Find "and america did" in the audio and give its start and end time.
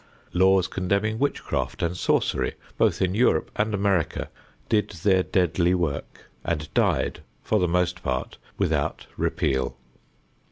3.55-4.89